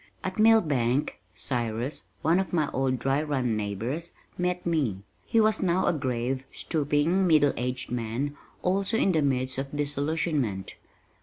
At 0.23 0.39
Millbank, 0.39 1.19
Cyrus, 1.35 2.05
one 2.23 2.39
of 2.39 2.51
my 2.51 2.71
old 2.71 2.97
Dry 2.97 3.21
Run 3.21 3.55
neighbors, 3.55 4.13
met 4.35 4.65
me. 4.65 5.03
He 5.27 5.39
was 5.39 5.61
now 5.61 5.85
a 5.85 5.93
grave, 5.93 6.43
stooping 6.51 7.27
middle 7.27 7.53
aged 7.55 7.91
man 7.91 8.35
also 8.63 8.97
in 8.97 9.11
the 9.11 9.21
midst 9.21 9.59
of 9.59 9.69
disillusionment. 9.77 10.73